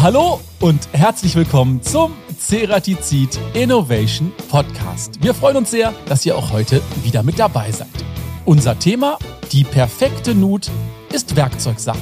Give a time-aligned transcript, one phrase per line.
[0.00, 5.20] Hallo und herzlich willkommen zum Ceratizid Innovation Podcast.
[5.20, 7.88] Wir freuen uns sehr, dass ihr auch heute wieder mit dabei seid.
[8.44, 9.18] Unser Thema,
[9.50, 10.70] die perfekte Nut,
[11.12, 11.98] ist Werkzeugsache.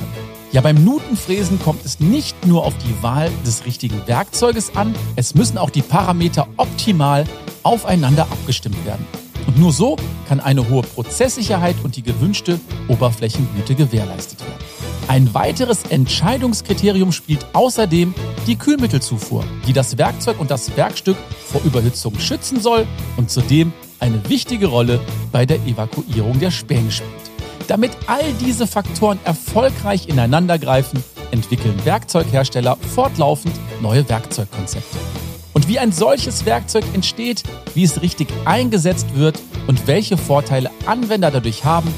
[0.53, 5.35] Ja, beim Nutenfräsen kommt es nicht nur auf die Wahl des richtigen Werkzeuges an, es
[5.35, 7.25] müssen auch die Parameter optimal
[7.63, 9.07] aufeinander abgestimmt werden.
[9.47, 9.97] Und nur so
[10.28, 14.45] kann eine hohe Prozesssicherheit und die gewünschte Oberflächengüte gewährleistet werden.
[15.09, 18.12] Ein weiteres Entscheidungskriterium spielt außerdem
[18.48, 21.16] die Kühlmittelzufuhr, die das Werkzeug und das Werkstück
[21.47, 25.00] vor Überhitzung schützen soll und zudem eine wichtige Rolle
[25.30, 27.11] bei der Evakuierung der Späne spielt.
[27.69, 34.98] Damit all diese Faktoren erfolgreich ineinandergreifen, entwickeln Werkzeughersteller fortlaufend neue Werkzeugkonzepte.
[35.52, 37.45] Und wie ein solches Werkzeug entsteht,
[37.75, 41.92] wie es richtig eingesetzt wird und welche Vorteile Anwender dadurch haben,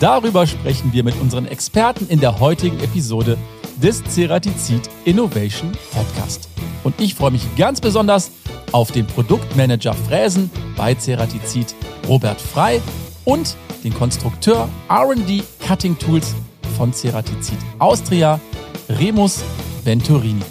[0.00, 3.36] darüber sprechen wir mit unseren Experten in der heutigen Episode
[3.82, 6.48] des Ceratizid Innovation Podcast.
[6.84, 8.30] Und ich freue mich ganz besonders
[8.72, 11.74] auf den Produktmanager Fräsen bei Ceratizid
[12.08, 12.80] Robert Frei
[13.24, 16.34] und den Konstrukteur R&D Cutting Tools
[16.76, 18.40] von Ceratizid Austria
[18.88, 19.42] Remus
[19.84, 20.42] Venturini.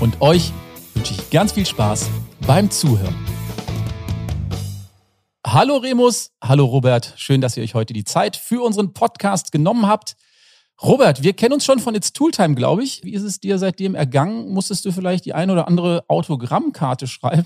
[0.00, 0.52] Und euch
[0.94, 2.08] wünsche ich ganz viel Spaß
[2.46, 3.31] beim Zuhören.
[5.54, 9.86] Hallo Remus, hallo Robert, schön, dass ihr euch heute die Zeit für unseren Podcast genommen
[9.86, 10.16] habt.
[10.82, 13.04] Robert, wir kennen uns schon von It's Tooltime, glaube ich.
[13.04, 14.48] Wie ist es dir seitdem ergangen?
[14.48, 17.44] Musstest du vielleicht die eine oder andere Autogrammkarte schreiben?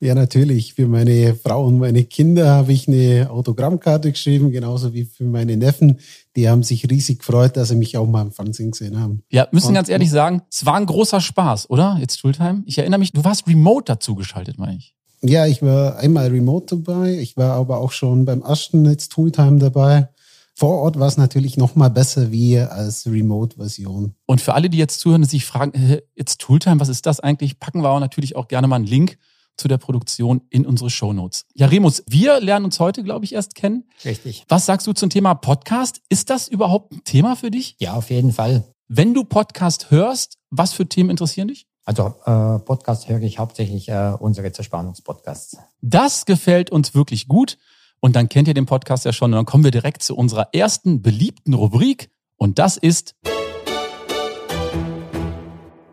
[0.00, 0.74] Ja, natürlich.
[0.74, 5.56] Für meine Frau und meine Kinder habe ich eine Autogrammkarte geschrieben, genauso wie für meine
[5.56, 6.00] Neffen.
[6.34, 9.22] Die haben sich riesig gefreut, dass sie mich auch mal im Fernsehen gesehen haben.
[9.30, 11.98] Ja, müssen und, ganz ehrlich sagen, es war ein großer Spaß, oder?
[12.00, 12.64] Jetzt Tooltime.
[12.66, 14.96] Ich erinnere mich, du warst remote dazu geschaltet, meine ich.
[15.26, 17.18] Ja, ich war einmal remote dabei.
[17.18, 20.08] Ich war aber auch schon beim ersten It's Tooltime dabei.
[20.54, 24.14] Vor Ort war es natürlich noch mal besser wie als Remote-Version.
[24.26, 27.58] Und für alle, die jetzt zuhören und sich fragen, It's Tooltime, was ist das eigentlich?
[27.58, 29.18] Packen wir auch natürlich auch gerne mal einen Link
[29.56, 31.46] zu der Produktion in unsere Shownotes.
[31.54, 33.84] Ja, Remus, wir lernen uns heute, glaube ich, erst kennen.
[34.04, 34.44] Richtig.
[34.48, 36.02] Was sagst du zum Thema Podcast?
[36.10, 37.76] Ist das überhaupt ein Thema für dich?
[37.78, 38.64] Ja, auf jeden Fall.
[38.88, 41.66] Wenn du Podcast hörst, was für Themen interessieren dich?
[41.84, 45.58] Also äh, Podcast höre ich hauptsächlich äh, unsere Zerspannungspodcasts.
[45.82, 47.58] Das gefällt uns wirklich gut.
[48.00, 49.32] Und dann kennt ihr den Podcast ja schon.
[49.32, 52.10] Und dann kommen wir direkt zu unserer ersten beliebten Rubrik.
[52.36, 53.14] Und das ist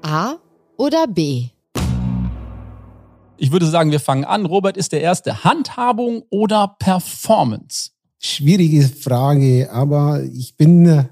[0.02, 0.36] A
[0.78, 1.50] oder B?
[3.38, 4.46] Ich würde sagen, wir fangen an.
[4.46, 5.44] Robert ist der erste.
[5.44, 7.92] Handhabung oder Performance?
[8.20, 11.06] Schwierige Frage, aber ich bin äh,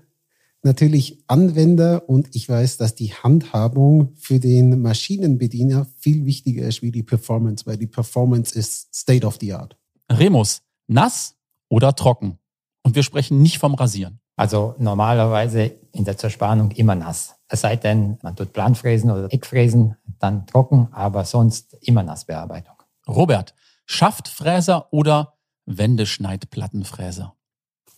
[0.64, 6.92] natürlich Anwender und ich weiß, dass die Handhabung für den Maschinenbediener viel wichtiger ist wie
[6.92, 9.78] die Performance, weil die Performance ist State of the Art.
[10.12, 11.36] Remus, nass
[11.70, 12.40] oder trocken?
[12.84, 14.20] Und wir sprechen nicht vom Rasieren.
[14.36, 17.36] Also normalerweise in der Zerspannung immer nass.
[17.50, 22.76] Es sei denn, man tut Planfräsen oder Eckfräsen, dann trocken, aber sonst immer Nassbearbeitung.
[23.08, 23.53] Robert,
[23.86, 25.34] Schaftfräser oder
[25.66, 27.36] Wendeschneidplattenfräser?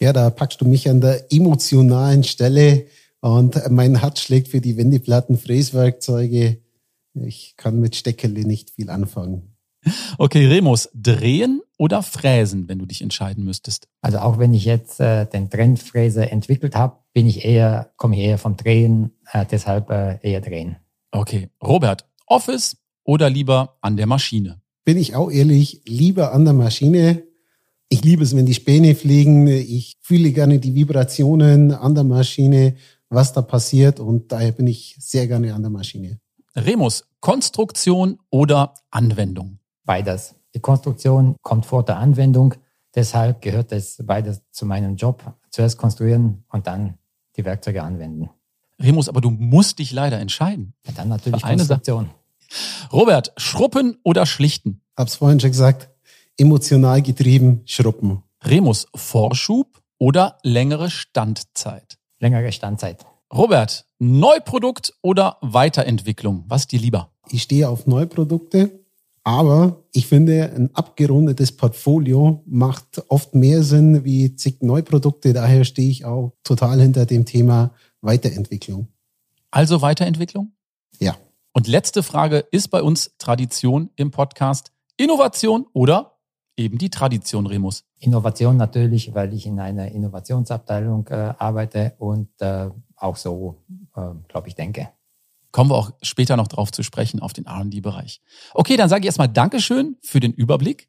[0.01, 2.87] Ja, da packst du mich an der emotionalen Stelle
[3.19, 6.57] und mein Herz schlägt für die Wendeplattenfräswerkzeuge.
[7.13, 9.55] Ich kann mit Steckele nicht viel anfangen.
[10.17, 13.89] Okay, Remus, drehen oder fräsen, wenn du dich entscheiden müsstest?
[14.01, 18.23] Also auch wenn ich jetzt äh, den Trendfräser entwickelt habe, bin ich eher, komme ich
[18.23, 20.77] eher vom Drehen, äh, deshalb äh, eher drehen.
[21.11, 24.61] Okay, Robert, Office oder lieber an der Maschine?
[24.83, 27.21] Bin ich auch ehrlich, lieber an der Maschine.
[27.93, 29.47] Ich liebe es, wenn die Späne fliegen.
[29.47, 32.77] Ich fühle gerne die Vibrationen an der Maschine,
[33.09, 36.17] was da passiert und daher bin ich sehr gerne an der Maschine.
[36.55, 39.59] Remus, Konstruktion oder Anwendung?
[39.83, 40.35] Beides.
[40.55, 42.53] Die Konstruktion kommt vor der Anwendung.
[42.95, 45.21] Deshalb gehört es beides zu meinem Job.
[45.49, 46.97] Zuerst konstruieren und dann
[47.35, 48.29] die Werkzeuge anwenden.
[48.79, 50.75] Remus, aber du musst dich leider entscheiden.
[50.85, 52.09] Ja, dann natürlich eine Konstruktion.
[52.93, 54.79] Robert, schruppen oder schlichten?
[54.95, 55.90] Hab's vorhin schon gesagt.
[56.41, 58.23] Emotional getrieben, schruppen.
[58.43, 61.99] Remus, Vorschub oder längere Standzeit?
[62.19, 63.05] Längere Standzeit.
[63.31, 66.43] Robert, Neuprodukt oder Weiterentwicklung?
[66.47, 67.11] Was dir lieber?
[67.29, 68.71] Ich stehe auf Neuprodukte.
[69.23, 75.33] Aber ich finde, ein abgerundetes Portfolio macht oft mehr Sinn wie zig Neuprodukte.
[75.33, 78.87] Daher stehe ich auch total hinter dem Thema Weiterentwicklung.
[79.51, 80.53] Also Weiterentwicklung?
[80.99, 81.15] Ja.
[81.53, 84.71] Und letzte Frage ist bei uns Tradition im Podcast.
[84.97, 86.10] Innovation oder
[86.61, 87.83] eben die Tradition, Remus?
[87.99, 93.63] Innovation natürlich, weil ich in einer Innovationsabteilung äh, arbeite und äh, auch so,
[93.95, 94.89] äh, glaube ich, denke.
[95.51, 98.21] Kommen wir auch später noch drauf zu sprechen auf den R&D-Bereich.
[98.53, 100.87] Okay, dann sage ich erstmal Dankeschön für den Überblick.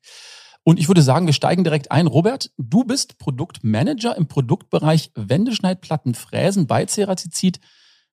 [0.65, 2.07] Und ich würde sagen, wir steigen direkt ein.
[2.07, 7.59] Robert, du bist Produktmanager im Produktbereich Wendeschneidplatten Fräsen bei Ceratizid.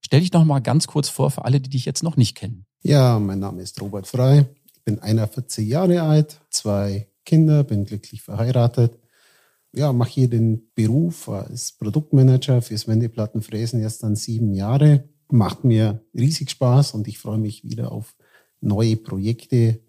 [0.04, 2.66] Stell dich noch mal ganz kurz vor für alle, die dich jetzt noch nicht kennen.
[2.82, 4.48] Ja, mein Name ist Robert Frei.
[4.74, 8.98] Ich bin 41 Jahre alt, zwei Kinder, bin glücklich verheiratet.
[9.72, 15.08] Ja, mache hier den Beruf als Produktmanager fürs Wendeplattenfräsen erst dann sieben Jahre.
[15.30, 18.16] Macht mir riesig Spaß und ich freue mich wieder auf
[18.62, 19.80] neue Projekte.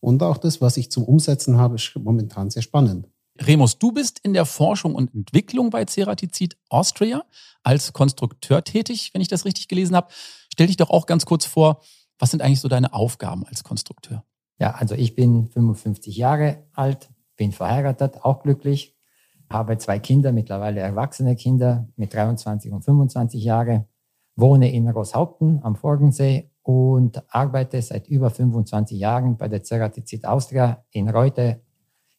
[0.00, 3.08] Und auch das, was ich zum Umsetzen habe, ist momentan sehr spannend.
[3.38, 7.26] Remus, du bist in der Forschung und Entwicklung bei Ceratizid Austria
[7.62, 10.08] als Konstrukteur tätig, wenn ich das richtig gelesen habe.
[10.50, 11.82] Stell dich doch auch ganz kurz vor,
[12.18, 14.24] was sind eigentlich so deine Aufgaben als Konstrukteur?
[14.58, 18.96] Ja, also ich bin 55 Jahre alt, bin verheiratet, auch glücklich,
[19.50, 23.86] habe zwei Kinder, mittlerweile erwachsene Kinder mit 23 und 25 Jahre,
[24.34, 30.84] wohne in Rosshaupten am Forgensee und arbeite seit über 25 Jahren bei der Ceratizid Austria
[30.90, 31.62] in Reute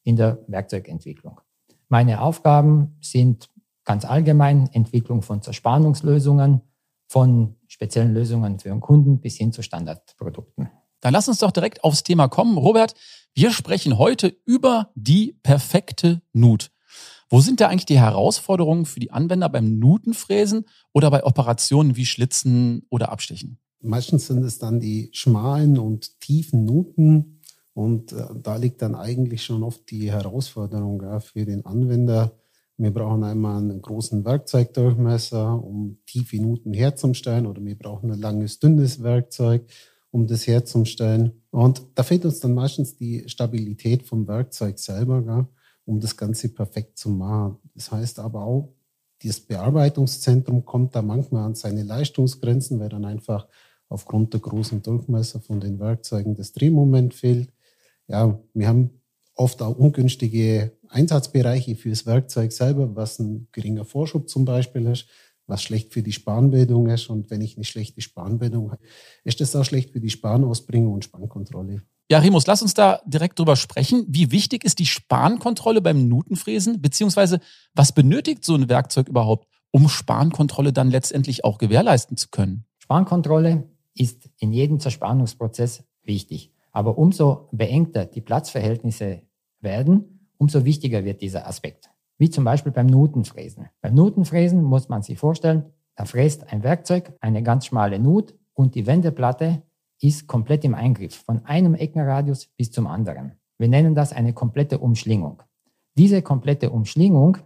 [0.04, 1.40] in der Werkzeugentwicklung.
[1.88, 3.50] Meine Aufgaben sind
[3.84, 6.62] ganz allgemein Entwicklung von Zerspannungslösungen,
[7.08, 10.70] von speziellen Lösungen für den Kunden bis hin zu Standardprodukten.
[11.00, 12.58] Dann lass uns doch direkt aufs Thema kommen.
[12.58, 12.94] Robert,
[13.34, 16.70] wir sprechen heute über die perfekte Nut.
[17.30, 22.06] Wo sind da eigentlich die Herausforderungen für die Anwender beim Nutenfräsen oder bei Operationen wie
[22.06, 23.58] Schlitzen oder Abstechen?
[23.80, 27.38] Meistens sind es dann die schmalen und tiefen Nuten,
[27.78, 32.32] und äh, da liegt dann eigentlich schon oft die Herausforderung ja, für den Anwender.
[32.76, 38.58] Wir brauchen einmal einen großen Werkzeugdurchmesser, um tiefe Nuten herzustellen, oder wir brauchen ein langes,
[38.58, 39.64] dünnes Werkzeug,
[40.10, 41.42] um das herzustellen.
[41.50, 45.48] Und da fehlt uns dann meistens die Stabilität vom Werkzeug selber, ja,
[45.84, 47.58] um das Ganze perfekt zu machen.
[47.74, 48.74] Das heißt aber auch,
[49.22, 53.48] das Bearbeitungszentrum kommt da manchmal an seine Leistungsgrenzen, weil dann einfach
[53.88, 57.52] aufgrund der großen Durchmesser von den Werkzeugen das Drehmoment fehlt
[58.08, 58.90] ja, wir haben
[59.34, 65.06] oft auch ungünstige Einsatzbereiche fürs Werkzeug selber, was ein geringer Vorschub zum Beispiel ist,
[65.48, 67.08] was schlecht für die Spanbildung ist.
[67.10, 68.82] Und wenn ich eine schlechte Spanbildung habe,
[69.24, 71.82] ist das auch schlecht für die Spanausbringung und Spankontrolle.
[72.10, 74.04] Ja, Remus, lass uns da direkt drüber sprechen.
[74.08, 76.80] Wie wichtig ist die Spankontrolle beim Nutenfräsen?
[76.80, 77.40] Beziehungsweise,
[77.74, 82.64] was benötigt so ein Werkzeug überhaupt, um Spankontrolle dann letztendlich auch gewährleisten zu können?
[82.78, 86.52] Spankontrolle ist in jedem Zerspannungsprozess wichtig.
[86.72, 89.22] Aber umso beengter die Platzverhältnisse
[89.60, 91.90] werden, umso wichtiger wird dieser Aspekt.
[92.18, 93.68] Wie zum Beispiel beim Nutenfräsen.
[93.80, 98.74] Beim Nutenfräsen muss man sich vorstellen, da fräst ein Werkzeug eine ganz schmale Nut und
[98.74, 99.62] die Wendeplatte
[100.00, 103.32] ist komplett im Eingriff, von einem Eckenradius bis zum anderen.
[103.56, 105.42] Wir nennen das eine komplette Umschlingung.
[105.96, 107.38] Diese komplette Umschlingung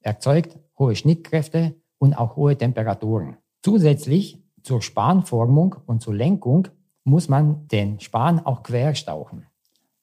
[0.00, 3.36] erzeugt hohe Schnittkräfte und auch hohe Temperaturen.
[3.62, 6.68] Zusätzlich zur Spanformung und zur Lenkung
[7.04, 9.46] muss man den Span auch querstauchen.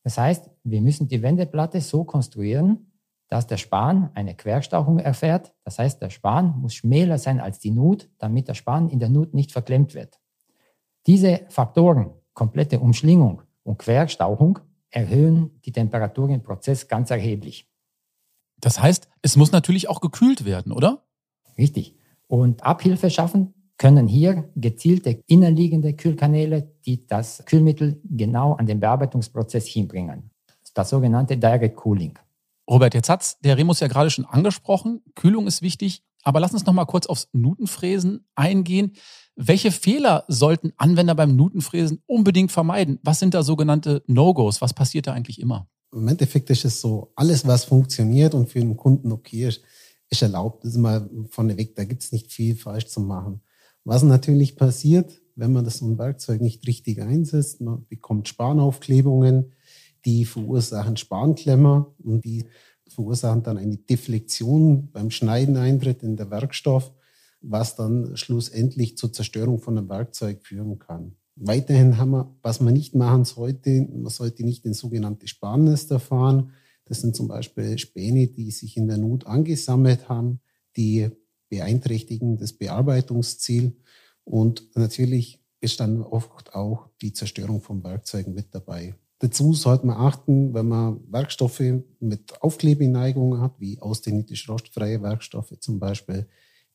[0.03, 2.92] Das heißt, wir müssen die Wendeplatte so konstruieren,
[3.33, 5.55] dass der Span eine Querstauchung erfährt.
[5.63, 9.09] Das heißt, der Span muss schmäler sein als die Nut, damit der Span in der
[9.09, 10.19] Nut nicht verklemmt wird.
[11.07, 14.59] Diese Faktoren, komplette Umschlingung und Querstauchung,
[14.91, 17.67] erhöhen die Temperatur im Prozess ganz erheblich.
[18.59, 21.03] Das heißt, es muss natürlich auch gekühlt werden, oder?
[21.57, 21.95] Richtig.
[22.27, 29.65] Und Abhilfe schaffen können hier gezielte innerliegende Kühlkanäle, die das Kühlmittel genau an den Bearbeitungsprozess
[29.65, 30.29] hinbringen.
[30.75, 32.13] Das sogenannte Direct Cooling.
[32.69, 35.01] Robert, jetzt hat's der Remus ja gerade schon angesprochen.
[35.15, 36.03] Kühlung ist wichtig.
[36.23, 38.93] Aber lass uns noch mal kurz aufs Nutenfräsen eingehen.
[39.35, 42.99] Welche Fehler sollten Anwender beim Nutenfräsen unbedingt vermeiden?
[43.03, 44.61] Was sind da sogenannte No-Gos?
[44.61, 45.67] Was passiert da eigentlich immer?
[45.91, 49.61] Im Endeffekt ist es so, alles, was funktioniert und für den Kunden okay ist,
[50.09, 50.63] ist erlaubt.
[50.63, 53.41] Das ist mal vorneweg, da gibt es nicht viel falsch zu machen.
[53.83, 59.51] Was natürlich passiert, wenn man das so ein Werkzeug nicht richtig einsetzt, man bekommt Spanaufklebungen,
[60.05, 62.45] die verursachen Spanklemmer und die
[62.87, 66.91] verursachen dann eine Deflektion beim Schneiden eintritt in der Werkstoff,
[67.41, 71.15] was dann schlussendlich zur Zerstörung von einem Werkzeug führen kann.
[71.35, 76.51] Weiterhin haben wir, was man nicht machen sollte, man sollte nicht in sogenannte Spannester fahren.
[76.85, 80.41] Das sind zum Beispiel Späne, die sich in der Not angesammelt haben,
[80.77, 81.09] die
[81.49, 83.75] beeinträchtigen das Bearbeitungsziel
[84.23, 88.95] und natürlich ist dann oft auch die Zerstörung von Werkzeugen mit dabei.
[89.23, 91.63] Dazu sollte man achten, wenn man Werkstoffe
[92.01, 96.27] mit Aufklebeneigung hat, wie austhenitisch rostfreie Werkstoffe zum Beispiel,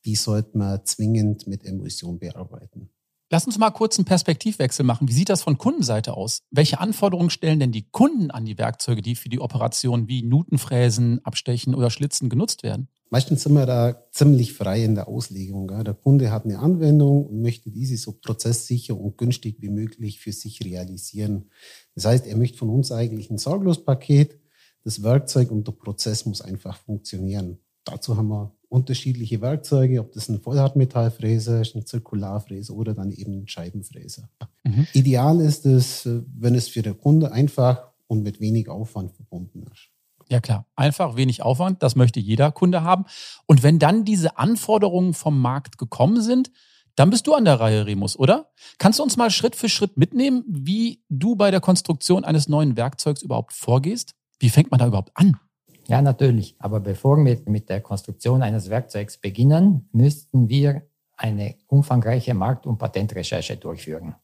[0.06, 2.88] die sollte man zwingend mit Emulsion bearbeiten.
[3.30, 5.08] Lass uns mal kurz einen Perspektivwechsel machen.
[5.08, 6.40] Wie sieht das von Kundenseite aus?
[6.50, 11.22] Welche Anforderungen stellen denn die Kunden an die Werkzeuge, die für die Operation wie Nutenfräsen,
[11.26, 12.88] Abstechen oder Schlitzen genutzt werden?
[13.10, 15.68] Meistens sind wir da ziemlich frei in der Auslegung.
[15.68, 20.32] Der Kunde hat eine Anwendung und möchte diese so prozesssicher und günstig wie möglich für
[20.32, 21.50] sich realisieren.
[21.94, 24.38] Das heißt, er möchte von uns eigentlich ein Sorglospaket.
[24.84, 27.58] Das Werkzeug und der Prozess muss einfach funktionieren.
[27.84, 33.32] Dazu haben wir unterschiedliche Werkzeuge, ob das ein Vollhartmetallfräser ist, ein Zirkularfräser oder dann eben
[33.32, 34.28] ein Scheibenfräser.
[34.64, 34.86] Mhm.
[34.92, 39.88] Ideal ist es, wenn es für den Kunde einfach und mit wenig Aufwand verbunden ist.
[40.30, 43.06] Ja klar, einfach wenig Aufwand, das möchte jeder Kunde haben.
[43.46, 46.50] Und wenn dann diese Anforderungen vom Markt gekommen sind,
[46.96, 48.50] dann bist du an der Reihe, Remus, oder?
[48.78, 52.76] Kannst du uns mal Schritt für Schritt mitnehmen, wie du bei der Konstruktion eines neuen
[52.76, 54.14] Werkzeugs überhaupt vorgehst?
[54.40, 55.38] Wie fängt man da überhaupt an?
[55.86, 56.56] Ja, natürlich.
[56.58, 60.82] Aber bevor wir mit der Konstruktion eines Werkzeugs beginnen, müssten wir
[61.16, 64.14] eine umfangreiche Markt- und Patentrecherche durchführen.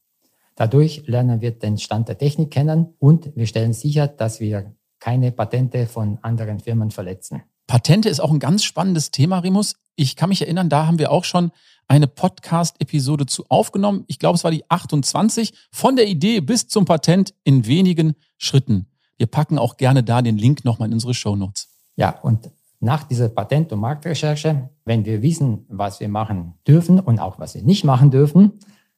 [0.56, 5.32] Dadurch lernen wir den Stand der Technik kennen und wir stellen sicher, dass wir keine
[5.32, 7.42] Patente von anderen Firmen verletzen.
[7.66, 9.76] Patente ist auch ein ganz spannendes Thema, Remus.
[9.96, 11.50] Ich kann mich erinnern, da haben wir auch schon
[11.86, 14.04] eine Podcast-Episode zu aufgenommen.
[14.06, 15.52] Ich glaube, es war die 28.
[15.70, 18.86] Von der Idee bis zum Patent in wenigen Schritten.
[19.18, 21.68] Wir packen auch gerne da den Link nochmal in unsere Show Notes.
[21.96, 27.18] Ja, und nach dieser Patent- und Marktrecherche, wenn wir wissen, was wir machen dürfen und
[27.18, 28.52] auch was wir nicht machen dürfen,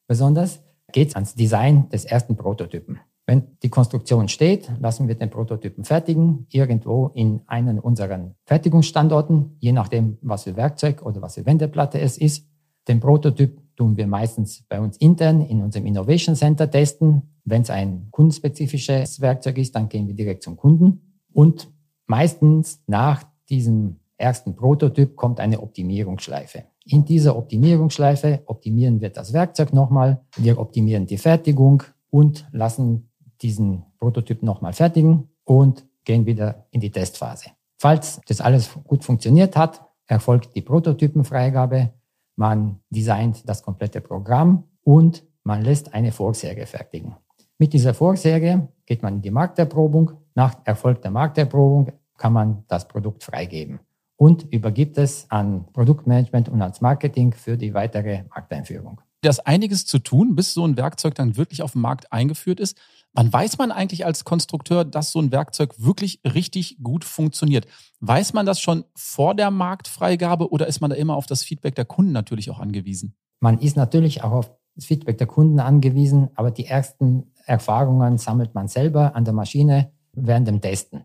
[0.06, 0.60] besonders
[0.92, 3.00] geht es ans Design des ersten Prototypen.
[3.26, 9.72] Wenn die Konstruktion steht, lassen wir den Prototypen fertigen, irgendwo in einen unserer Fertigungsstandorten, je
[9.72, 12.46] nachdem, was für Werkzeug oder was für Wendeplatte es ist.
[12.86, 17.22] Den Prototyp tun wir meistens bei uns intern in unserem Innovation Center testen.
[17.44, 21.18] Wenn es ein kundenspezifisches Werkzeug ist, dann gehen wir direkt zum Kunden.
[21.32, 21.68] Und
[22.06, 26.64] meistens nach diesem ersten Prototyp kommt eine Optimierungsschleife.
[26.84, 33.10] In dieser Optimierungsschleife optimieren wir das Werkzeug nochmal, wir optimieren die Fertigung und lassen
[33.42, 37.50] diesen Prototyp nochmal fertigen und gehen wieder in die Testphase.
[37.78, 41.92] Falls das alles gut funktioniert hat, erfolgt die Prototypenfreigabe
[42.36, 47.16] man designt das komplette Programm und man lässt eine Vorserie fertigen.
[47.58, 50.12] Mit dieser Vorserie geht man in die Markterprobung.
[50.34, 53.80] Nach Erfolg der Markterprobung kann man das Produkt freigeben
[54.16, 59.00] und übergibt es an Produktmanagement und ans Marketing für die weitere Markteinführung.
[59.22, 62.60] Da ist einiges zu tun, bis so ein Werkzeug dann wirklich auf dem Markt eingeführt
[62.60, 62.76] ist.
[63.12, 67.66] Wann weiß man eigentlich als Konstrukteur, dass so ein Werkzeug wirklich richtig gut funktioniert?
[68.00, 71.74] Weiß man das schon vor der Marktfreigabe oder ist man da immer auf das Feedback
[71.74, 73.16] der Kunden natürlich auch angewiesen?
[73.40, 78.54] Man ist natürlich auch auf das Feedback der Kunden angewiesen, aber die ersten Erfahrungen sammelt
[78.54, 81.04] man selber an der Maschine während dem Testen.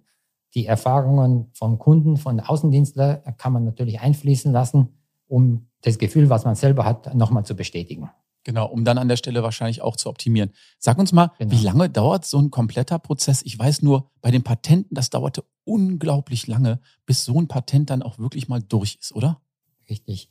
[0.54, 5.01] Die Erfahrungen von Kunden, von Außendienstler kann man natürlich einfließen lassen,
[5.32, 8.10] um das Gefühl, was man selber hat, nochmal zu bestätigen.
[8.44, 10.52] Genau, um dann an der Stelle wahrscheinlich auch zu optimieren.
[10.80, 11.52] Sag uns mal, genau.
[11.52, 13.42] wie lange dauert so ein kompletter Prozess?
[13.44, 18.02] Ich weiß nur, bei den Patenten, das dauerte unglaublich lange, bis so ein Patent dann
[18.02, 19.40] auch wirklich mal durch ist, oder?
[19.90, 20.30] Richtig.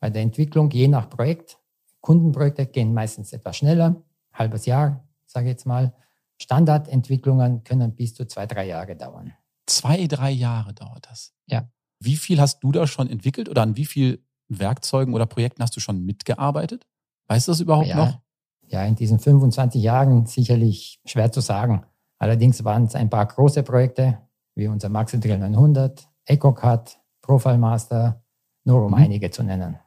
[0.00, 1.58] Bei der Entwicklung, je nach Projekt,
[2.02, 5.94] Kundenprojekte gehen meistens etwas schneller, halbes Jahr, sage ich jetzt mal.
[6.40, 9.32] Standardentwicklungen können bis zu zwei, drei Jahre dauern.
[9.66, 11.32] Zwei, drei Jahre dauert das.
[11.46, 11.68] Ja.
[11.98, 15.76] Wie viel hast du da schon entwickelt oder an wie viel Werkzeugen oder Projekten hast
[15.76, 16.86] du schon mitgearbeitet?
[17.28, 18.20] Weißt du das überhaupt ja, noch?
[18.68, 21.84] Ja, in diesen 25 Jahren sicherlich schwer zu sagen.
[22.18, 24.18] Allerdings waren es ein paar große Projekte,
[24.54, 28.22] wie unser Maxi Drill 900, EcoCut, Profile Master,
[28.64, 28.98] nur um mhm.
[28.98, 29.78] einige zu nennen.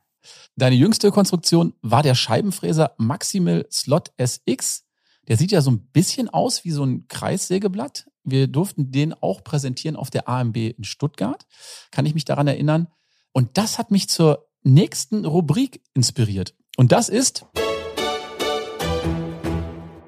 [0.55, 4.85] Deine jüngste Konstruktion war der Scheibenfräser Maximal Slot SX.
[5.27, 8.09] Der sieht ja so ein bisschen aus wie so ein Kreissägeblatt.
[8.23, 11.45] Wir durften den auch präsentieren auf der AMB in Stuttgart.
[11.91, 12.87] Kann ich mich daran erinnern?
[13.31, 16.55] Und das hat mich zur nächsten Rubrik inspiriert.
[16.77, 17.45] Und das ist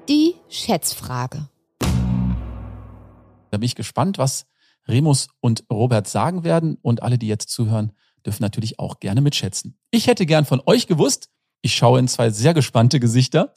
[0.08, 1.48] die Schätzfrage.
[1.80, 4.46] Da bin ich gespannt, was
[4.88, 6.78] Remus und Robert sagen werden.
[6.82, 7.92] Und alle, die jetzt zuhören,
[8.24, 9.78] dürfen natürlich auch gerne mitschätzen.
[9.90, 11.28] Ich hätte gern von euch gewusst,
[11.60, 13.52] ich schaue in zwei sehr gespannte Gesichter.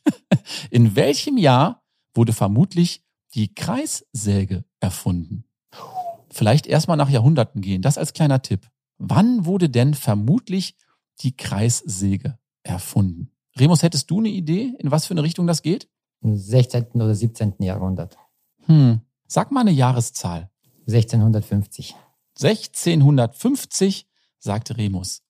[0.70, 1.82] in welchem Jahr
[2.14, 5.44] wurde vermutlich die Kreissäge erfunden?
[6.30, 7.82] Vielleicht erstmal nach Jahrhunderten gehen.
[7.82, 8.68] Das als kleiner Tipp.
[8.98, 10.76] Wann wurde denn vermutlich
[11.20, 13.30] die Kreissäge erfunden.
[13.56, 15.88] Remus, hättest du eine Idee, in was für eine Richtung das geht?
[16.22, 16.92] Im 16.
[16.94, 17.54] oder 17.
[17.60, 18.16] Jahrhundert.
[18.66, 19.00] Hm.
[19.26, 20.50] Sag mal eine Jahreszahl.
[20.88, 21.94] 1650.
[22.40, 24.08] 1650,
[24.38, 25.22] sagte Remus.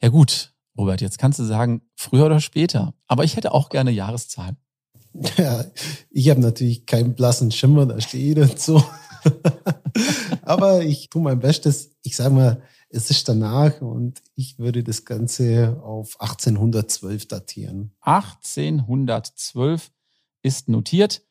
[0.00, 2.94] Ja gut, Robert, jetzt kannst du sagen, früher oder später.
[3.06, 4.56] Aber ich hätte auch gerne Jahreszahl.
[5.36, 5.66] Ja,
[6.10, 8.82] ich habe natürlich keinen blassen Schimmer, da steht und so.
[10.42, 11.91] Aber ich tue mein Bestes.
[12.02, 12.62] Ich sage mal
[12.94, 17.94] es ist danach und ich würde das Ganze auf 1812 datieren.
[18.02, 19.90] 1812
[20.42, 21.22] ist notiert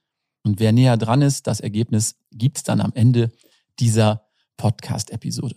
[0.43, 3.31] und wer näher dran ist, das Ergebnis gibt es dann am Ende
[3.79, 5.55] dieser Podcast-Episode.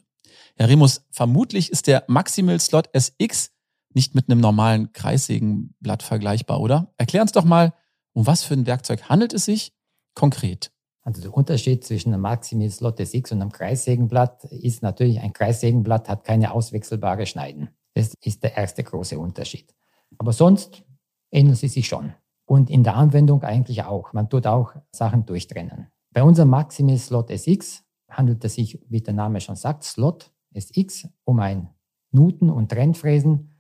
[0.57, 3.51] Herr Remus, vermutlich ist der Maximal Slot SX
[3.95, 6.93] nicht mit einem normalen Kreissägenblatt vergleichbar, oder?
[6.99, 7.73] Erklär uns doch mal,
[8.13, 9.73] um was für ein Werkzeug handelt es sich
[10.15, 10.71] konkret?
[11.05, 16.09] Also der Unterschied zwischen einem Maximis Slot SX und einem Kreissägenblatt ist natürlich, ein Kreissägenblatt
[16.09, 17.69] hat keine auswechselbare Schneiden.
[17.93, 19.75] Das ist der erste große Unterschied.
[20.17, 20.83] Aber sonst
[21.31, 22.15] ähneln sie sich schon.
[22.47, 24.13] Und in der Anwendung eigentlich auch.
[24.13, 25.89] Man tut auch Sachen durchtrennen.
[26.13, 31.09] Bei unserem Maximis Slot SX handelt es sich, wie der Name schon sagt, Slot SX
[31.25, 31.69] um ein
[32.13, 33.51] Nuten- und Trennfräsen,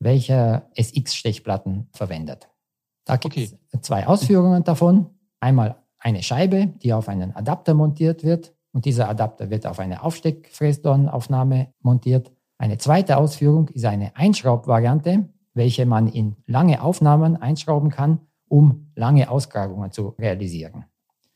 [0.00, 2.50] welcher SX-Stechplatten verwendet.
[3.04, 3.80] Da gibt es okay.
[3.80, 5.10] zwei Ausführungen davon.
[5.40, 10.02] Einmal eine Scheibe, die auf einen Adapter montiert wird und dieser Adapter wird auf eine
[10.02, 12.30] Aufsteckfräsdornaufnahme montiert.
[12.58, 19.30] Eine zweite Ausführung ist eine Einschraubvariante, welche man in lange Aufnahmen einschrauben kann, um lange
[19.30, 20.84] Ausgrabungen zu realisieren.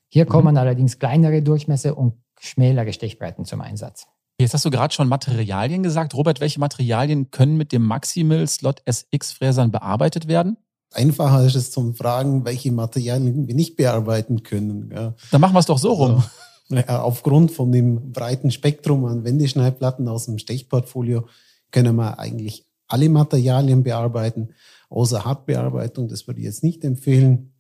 [0.09, 0.29] Hier mhm.
[0.29, 4.07] kommen allerdings kleinere Durchmesser und schmälere Stechbreiten zum Einsatz.
[4.41, 6.15] Jetzt hast du gerade schon Materialien gesagt.
[6.15, 10.59] Robert, welche Materialien können mit dem Maximal Slot SX Fräsern bearbeitet werden?
[10.93, 14.91] Einfacher ist es zum Fragen, welche Materialien wir nicht bearbeiten können.
[14.93, 15.15] Ja.
[15.31, 16.25] Dann machen wir es doch so rum.
[16.71, 21.27] Also, aufgrund von dem breiten Spektrum an Wendeschneidplatten aus dem Stechportfolio
[21.71, 24.51] können wir eigentlich alle Materialien bearbeiten,
[24.89, 26.09] außer Hartbearbeitung.
[26.09, 27.53] Das würde ich jetzt nicht empfehlen.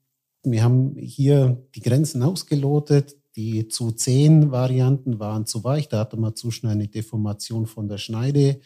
[0.42, 3.16] Wir haben hier die Grenzen ausgelotet.
[3.36, 5.88] Die zu zehn Varianten waren zu weich.
[5.88, 8.60] Da hatte man zu schnell eine Deformation von der Schneide.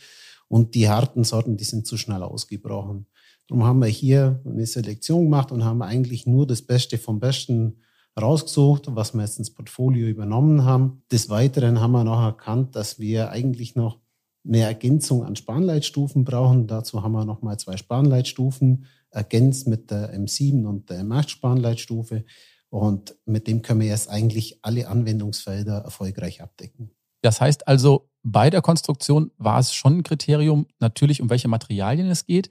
[0.49, 3.07] Und die harten Sorten, die sind zu schnell ausgebrochen.
[3.49, 7.79] Darum haben wir hier eine Selektion gemacht und haben eigentlich nur das Beste vom Besten
[8.21, 11.03] rausgesucht, was wir jetzt ins Portfolio übernommen haben.
[11.11, 13.99] Des Weiteren haben wir noch erkannt, dass wir eigentlich noch
[14.47, 16.67] eine Ergänzung an Spanleitstufen brauchen.
[16.67, 22.25] Dazu haben wir nochmal zwei Spanleitstufen ergänzt mit der M7 und der M8 Spanleitstufe.
[22.71, 26.91] Und mit dem können wir jetzt eigentlich alle Anwendungsfelder erfolgreich abdecken.
[27.21, 32.09] Das heißt also, bei der Konstruktion war es schon ein Kriterium, natürlich um welche Materialien
[32.09, 32.51] es geht.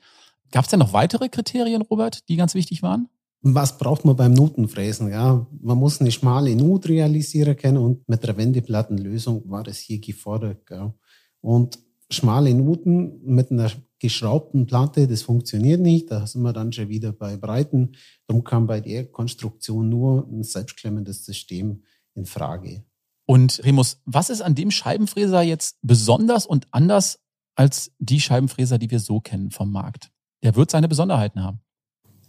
[0.52, 3.08] Gab es denn noch weitere Kriterien, Robert, die ganz wichtig waren?
[3.42, 5.10] Was braucht man beim Nutenfräsen?
[5.10, 10.00] Ja, man muss eine schmale Nut realisieren können und mit der Wendeplattenlösung war das hier
[10.00, 10.68] gefordert.
[10.68, 10.94] Gell?
[11.40, 11.80] Und
[12.12, 16.12] schmale Nuten mit einer geschraubten Platte, das funktioniert nicht.
[16.12, 17.96] Da sind wir dann schon wieder bei Breiten.
[18.28, 21.84] Darum kam bei der Konstruktion nur ein selbstklemmendes System
[22.14, 22.84] in Frage.
[23.26, 27.20] Und Remus, was ist an dem Scheibenfräser jetzt besonders und anders
[27.56, 30.12] als die Scheibenfräser, die wir so kennen vom Markt?
[30.44, 31.60] Der wird seine Besonderheiten haben.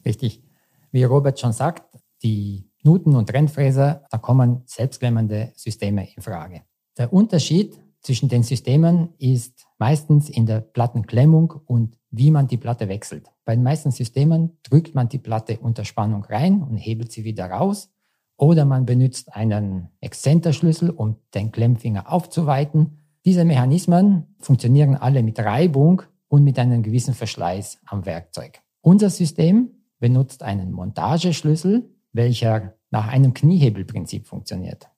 [0.04, 0.42] Richtig.
[0.90, 6.62] Wie Robert schon sagt, die Nuten- und Trennfräser, da kommen selbstklemmende Systeme in Frage.
[6.98, 12.88] Der Unterschied zwischen den Systemen ist meistens in der Plattenklemmung und wie man die Platte
[12.88, 13.30] wechselt.
[13.44, 17.46] Bei den meisten Systemen drückt man die Platte unter Spannung rein und hebelt sie wieder
[17.46, 17.90] raus.
[18.36, 22.98] Oder man benutzt einen Exzenterschlüssel, um den Klemmfinger aufzuweiten.
[23.24, 28.62] Diese Mechanismen funktionieren alle mit Reibung und mit einem gewissen Verschleiß am Werkzeug.
[28.80, 29.68] Unser System
[29.98, 34.88] benutzt einen Montageschlüssel, welcher nach einem Kniehebelprinzip funktioniert.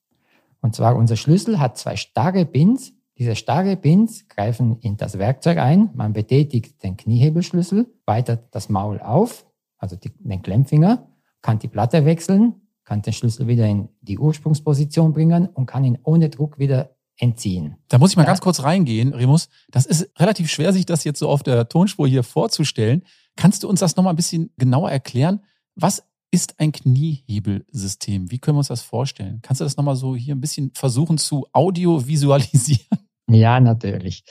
[0.61, 2.93] Und zwar unser Schlüssel hat zwei starre Pins.
[3.19, 5.91] Diese starre Pins greifen in das Werkzeug ein.
[5.95, 9.45] Man betätigt den Kniehebelschlüssel, weitet das Maul auf,
[9.77, 11.09] also die, den Klemmfinger,
[11.43, 15.99] kann die Platte wechseln, kann den Schlüssel wieder in die Ursprungsposition bringen und kann ihn
[16.05, 17.77] ohne Druck wieder entziehen.
[17.89, 18.29] Da muss ich mal ja.
[18.29, 19.49] ganz kurz reingehen, Remus.
[19.71, 23.05] Das ist relativ schwer, sich das jetzt so auf der Tonspur hier vorzustellen.
[23.37, 25.41] Kannst du uns das nochmal ein bisschen genauer erklären?
[25.77, 28.31] Was ist ein Kniehebelsystem?
[28.31, 29.41] Wie können wir uns das vorstellen?
[29.43, 32.99] Kannst du das nochmal so hier ein bisschen versuchen zu audiovisualisieren?
[33.29, 34.25] Ja, natürlich.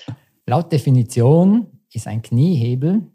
[0.46, 3.10] Laut Definition ist ein Kniehebel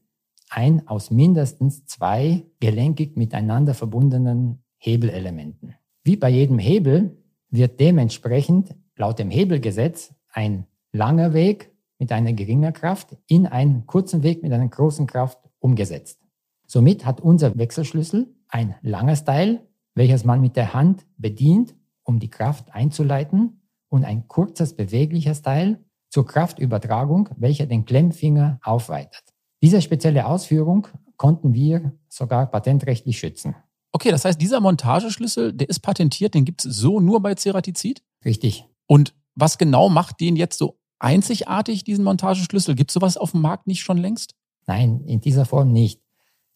[0.50, 5.74] ein aus mindestens zwei gelenkig miteinander verbundenen Hebelelementen.
[6.04, 12.72] Wie bei jedem Hebel wird dementsprechend laut dem Hebelgesetz ein langer Weg mit einer geringen
[12.72, 16.20] Kraft in einen kurzen Weg mit einer großen Kraft umgesetzt.
[16.66, 22.30] Somit hat unser Wechselschlüssel ein langes Teil, welches man mit der Hand bedient, um die
[22.30, 29.22] Kraft einzuleiten, und ein kurzes bewegliches Teil zur Kraftübertragung, welcher den Klemmfinger aufweitet.
[29.62, 33.56] Diese spezielle Ausführung konnten wir sogar patentrechtlich schützen.
[33.92, 38.02] Okay, das heißt, dieser Montageschlüssel, der ist patentiert, den gibt es so nur bei Ceratizid?
[38.24, 38.68] Richtig.
[38.88, 42.74] Und was genau macht den jetzt so einzigartig, diesen Montageschlüssel?
[42.74, 44.34] Gibt es sowas auf dem Markt nicht schon längst?
[44.66, 46.00] Nein, in dieser Form nicht.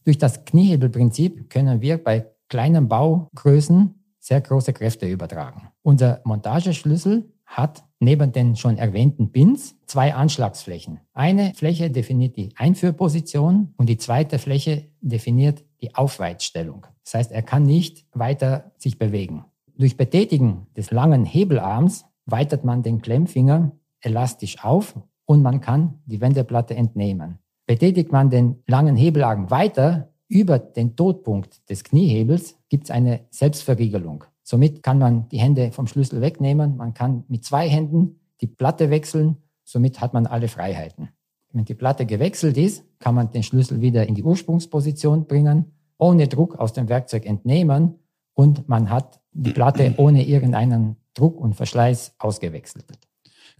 [0.04, 5.68] Durch das Kniehebelprinzip können wir bei kleinen Baugrößen sehr große Kräfte übertragen.
[5.82, 11.00] Unser Montageschlüssel hat neben den schon erwähnten Pins zwei Anschlagsflächen.
[11.12, 16.86] Eine Fläche definiert die Einführposition und die zweite Fläche definiert die Aufweitstellung.
[17.04, 19.44] Das heißt, er kann nicht weiter sich bewegen.
[19.76, 26.20] Durch Betätigen des langen Hebelarms weitet man den Klemmfinger elastisch auf und man kann die
[26.20, 27.38] Wendeplatte entnehmen.
[27.66, 34.24] Betätigt man den langen Hebelarm weiter über den Todpunkt des Kniehebels, gibt es eine Selbstverriegelung.
[34.42, 36.76] Somit kann man die Hände vom Schlüssel wegnehmen.
[36.76, 39.36] Man kann mit zwei Händen die Platte wechseln.
[39.62, 41.10] Somit hat man alle Freiheiten.
[41.52, 46.26] Wenn die Platte gewechselt ist, kann man den Schlüssel wieder in die Ursprungsposition bringen, ohne
[46.26, 47.98] Druck aus dem Werkzeug entnehmen
[48.34, 52.86] und man hat die Platte ohne irgendeinen Druck und Verschleiß ausgewechselt.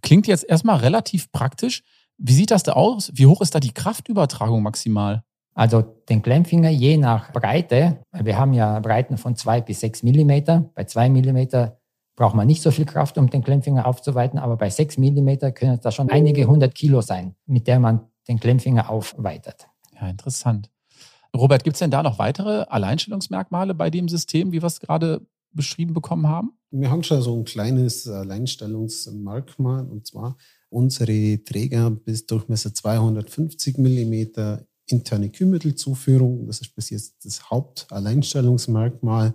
[0.03, 1.83] Klingt jetzt erstmal relativ praktisch.
[2.19, 3.11] Wie sieht das da aus?
[3.15, 5.23] Wie hoch ist da die Kraftübertragung maximal?
[5.55, 10.71] Also den Klemmfinger je nach Breite, wir haben ja Breiten von zwei bis sechs Millimeter.
[10.75, 11.79] Bei zwei Millimeter
[12.17, 15.75] braucht man nicht so viel Kraft, um den Klemmfinger aufzuweiten, aber bei sechs Millimeter können
[15.75, 19.69] es da schon einige hundert Kilo sein, mit der man den Klemmfinger aufweitet.
[20.01, 20.71] Ja, interessant.
[21.35, 25.27] Robert, gibt es denn da noch weitere Alleinstellungsmerkmale bei dem System, wie wir es gerade
[25.55, 26.53] beschrieben bekommen haben?
[26.71, 30.37] Wir haben schon so ein kleines Alleinstellungsmerkmal und zwar
[30.71, 36.47] unsere Träger bis Durchmesser 250 Millimeter interne Kühlmittelzuführung.
[36.47, 39.35] Das ist bis jetzt das Hauptalleinstellungsmerkmal.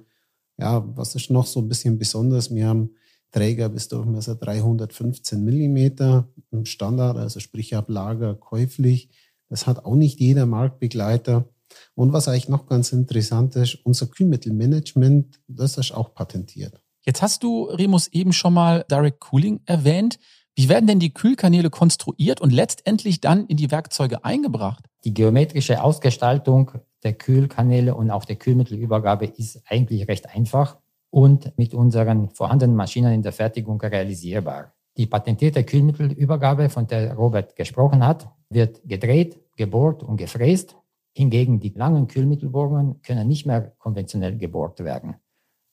[0.58, 2.54] Ja, was ist noch so ein bisschen besonders?
[2.54, 2.92] Wir haben
[3.32, 9.10] Träger bis Durchmesser 315 Millimeter im Standard, also sprich ab Lager käuflich.
[9.50, 11.48] Das hat auch nicht jeder Marktbegleiter.
[11.96, 16.82] Und was eigentlich noch ganz interessant ist, unser Kühlmittelmanagement, das ist auch patentiert.
[17.02, 20.20] Jetzt hast du, Remus, eben schon mal Direct Cooling erwähnt.
[20.56, 24.86] Wie werden denn die Kühlkanäle konstruiert und letztendlich dann in die Werkzeuge eingebracht?
[25.06, 26.72] Die geometrische Ausgestaltung
[27.04, 30.78] der Kühlkanäle und auch der Kühlmittelübergabe ist eigentlich recht einfach
[31.10, 34.74] und mit unseren vorhandenen Maschinen in der Fertigung realisierbar.
[34.98, 40.76] Die patentierte Kühlmittelübergabe, von der Robert gesprochen hat, wird gedreht, gebohrt und gefräst.
[41.18, 45.16] Hingegen die langen Kühlmittelbohrungen können nicht mehr konventionell gebohrt werden.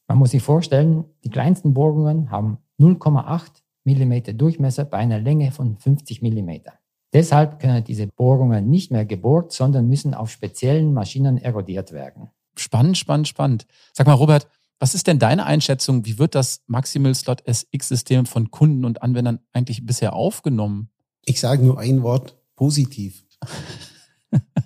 [0.09, 5.77] Man muss sich vorstellen, die kleinsten Bohrungen haben 0,8 Millimeter Durchmesser bei einer Länge von
[5.77, 6.73] 50 Millimeter.
[7.13, 12.31] Deshalb können diese Bohrungen nicht mehr gebohrt, sondern müssen auf speziellen Maschinen erodiert werden.
[12.57, 13.67] Spannend, spannend, spannend.
[13.93, 16.07] Sag mal, Robert, was ist denn deine Einschätzung?
[16.07, 20.89] Wie wird das Maximal Slot SX-System von Kunden und Anwendern eigentlich bisher aufgenommen?
[21.27, 23.27] Ich sage nur ein Wort, positiv.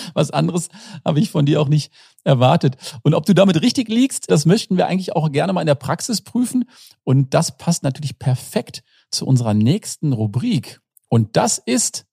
[0.14, 0.68] Was anderes
[1.04, 1.92] habe ich von dir auch nicht
[2.24, 2.76] erwartet.
[3.02, 5.74] Und ob du damit richtig liegst, das möchten wir eigentlich auch gerne mal in der
[5.74, 6.64] Praxis prüfen.
[7.04, 10.80] Und das passt natürlich perfekt zu unserer nächsten Rubrik.
[11.08, 12.06] Und das ist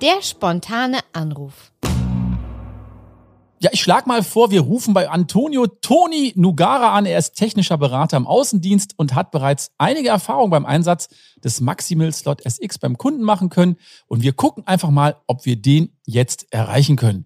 [0.00, 1.72] der spontane Anruf.
[3.64, 7.06] Ja, ich schlage mal vor, wir rufen bei Antonio Toni Nugara an.
[7.06, 11.08] Er ist technischer Berater im Außendienst und hat bereits einige Erfahrungen beim Einsatz
[11.42, 13.76] des Maximal Slot SX beim Kunden machen können.
[14.06, 17.24] Und wir gucken einfach mal, ob wir den jetzt erreichen können.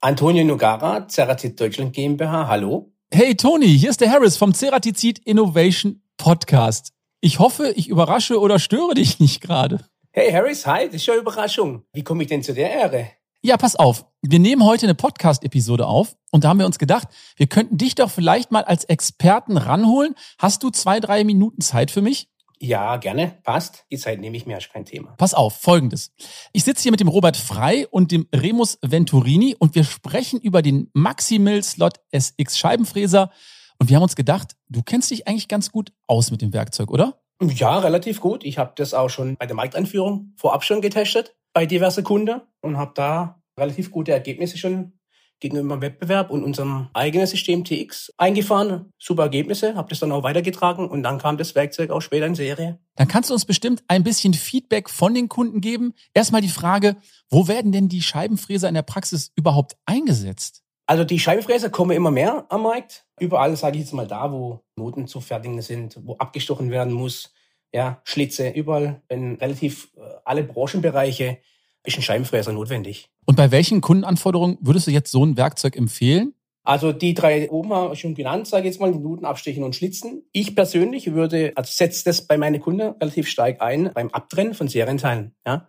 [0.00, 2.92] Antonio Nugara, Ceratizid Deutschland GmbH, hallo.
[3.12, 6.92] Hey Toni, hier ist der Harris vom Ceratizid Innovation Podcast.
[7.20, 9.80] Ich hoffe, ich überrasche oder störe dich nicht gerade.
[10.14, 11.84] Hey Harris, hi, das ist ja Überraschung.
[11.94, 13.08] Wie komme ich denn zu der Ehre?
[13.40, 14.04] Ja, pass auf.
[14.20, 17.94] Wir nehmen heute eine Podcast-Episode auf und da haben wir uns gedacht, wir könnten dich
[17.94, 20.14] doch vielleicht mal als Experten ranholen.
[20.38, 22.28] Hast du zwei, drei Minuten Zeit für mich?
[22.60, 23.38] Ja, gerne.
[23.42, 23.86] Passt.
[23.90, 25.14] Die Zeit nehme ich mir, ist kein Thema.
[25.16, 26.12] Pass auf, folgendes.
[26.52, 30.60] Ich sitze hier mit dem Robert Frei und dem Remus Venturini und wir sprechen über
[30.60, 33.30] den Maximal Slot SX Scheibenfräser.
[33.78, 36.90] Und wir haben uns gedacht, du kennst dich eigentlich ganz gut aus mit dem Werkzeug,
[36.90, 37.22] oder?
[37.42, 38.44] Ja, relativ gut.
[38.44, 42.76] Ich habe das auch schon bei der Markteinführung vorab schon getestet bei diverse Kunden und
[42.76, 44.92] habe da relativ gute Ergebnisse schon
[45.40, 48.92] gegenüber dem Wettbewerb und unserem eigenen System TX eingefahren.
[48.96, 52.36] Super Ergebnisse, habe das dann auch weitergetragen und dann kam das Werkzeug auch später in
[52.36, 52.78] Serie.
[52.94, 55.94] Dann kannst du uns bestimmt ein bisschen Feedback von den Kunden geben.
[56.14, 56.96] Erstmal die Frage,
[57.28, 60.61] wo werden denn die Scheibenfräser in der Praxis überhaupt eingesetzt?
[60.86, 63.06] Also die Scheibenfräser kommen immer mehr am Markt.
[63.20, 67.32] Überall, sage ich jetzt mal da, wo Noten zu fertigen sind, wo abgestochen werden muss.
[67.72, 71.38] Ja, Schlitze, überall in relativ äh, alle Branchenbereiche
[71.84, 73.10] ist ein Scheibenfräser notwendig.
[73.24, 76.34] Und bei welchen Kundenanforderungen würdest du jetzt so ein Werkzeug empfehlen?
[76.64, 79.74] Also die drei oben habe ich schon genannt, sage ich jetzt mal, Nuten abstechen und
[79.74, 80.22] schlitzen.
[80.32, 84.68] Ich persönlich würde, also setze das bei meinen Kunden relativ stark ein beim Abtrennen von
[84.68, 85.34] Serienteilen.
[85.44, 85.68] Ja.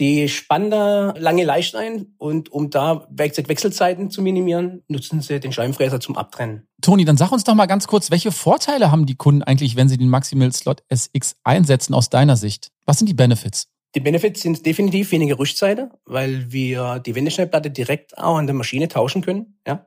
[0.00, 5.52] Die spannen da lange leicht ein und um da Werkzeugwechselzeiten zu minimieren, nutzen sie den
[5.52, 6.66] Scheibenfräser zum Abtrennen.
[6.80, 9.88] Toni, dann sag uns doch mal ganz kurz, welche Vorteile haben die Kunden eigentlich, wenn
[9.88, 12.72] sie den Maximal Slot SX einsetzen aus deiner Sicht?
[12.86, 13.68] Was sind die Benefits?
[13.94, 18.88] Die Benefits sind definitiv weniger Rüstzeiten, weil wir die Wendeschnellplatte direkt auch an der Maschine
[18.88, 19.60] tauschen können.
[19.64, 19.86] Ja.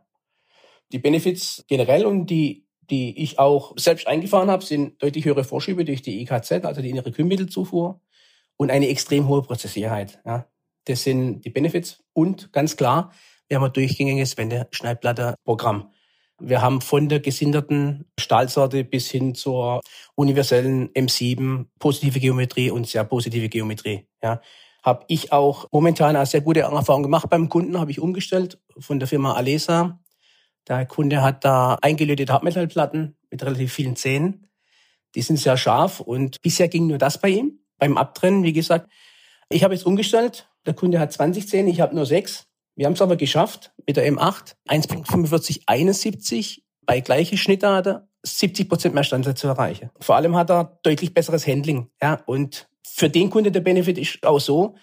[0.94, 5.84] Die Benefits generell und die, die ich auch selbst eingefahren habe, sind deutlich höhere Vorschübe
[5.84, 8.00] durch die IKZ, also die innere Kühlmittelzufuhr
[8.58, 10.20] und eine extrem hohe Prozessierheit.
[10.26, 10.48] Ja.
[10.86, 13.12] Das sind die Benefits und ganz klar,
[13.48, 15.92] wir haben ein durchgängiges Wendeschneidplatte-Programm.
[16.40, 19.82] Wir haben von der gesinderten Stahlsorte bis hin zur
[20.16, 24.08] universellen M7 positive Geometrie und sehr positive Geometrie.
[24.22, 24.42] Ja,
[24.84, 29.00] habe ich auch momentan eine sehr gute Erfahrung gemacht beim Kunden, habe ich umgestellt von
[29.00, 30.00] der Firma Alesa.
[30.68, 34.48] Der Kunde hat da eingelötete Hartmetallplatten mit relativ vielen Zähnen.
[35.16, 37.60] Die sind sehr scharf und bisher ging nur das bei ihm.
[37.78, 38.92] Beim Abtrennen, wie gesagt.
[39.50, 40.50] Ich habe jetzt umgestellt.
[40.66, 42.48] Der Kunde hat 20 Zähne, ich habe nur sechs.
[42.76, 49.04] Wir haben es aber geschafft mit der M8 1.4571 bei gleiche Schnittart 70 Prozent mehr
[49.04, 49.90] Standard zu erreichen.
[50.00, 51.90] Vor allem hat er deutlich besseres Handling.
[52.02, 54.76] Ja, und für den Kunde der Benefit ist auch so,